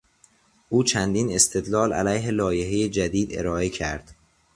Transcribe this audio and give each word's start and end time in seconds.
او 0.69 0.83
چندین 0.83 1.31
استدلال 1.31 1.93
علیه 1.93 2.31
لایحهی 2.31 2.89
جدید 2.89 3.37
ارائه 3.37 3.69
کرد. 3.69 4.15